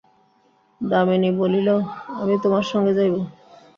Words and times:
দামিনী 0.81 1.29
বলিল, 1.39 1.67
আমি 2.15 2.35
তোমার 2.43 2.65
সঙ্গে 2.71 2.93
যাইব। 2.97 3.15